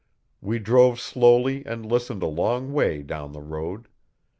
We 0.41 0.57
drove 0.57 0.99
slowly 0.99 1.63
and 1.63 1.85
listened 1.85 2.23
a 2.23 2.25
long 2.25 2.73
way 2.73 3.03
down 3.03 3.33
the 3.33 3.41
road. 3.43 3.87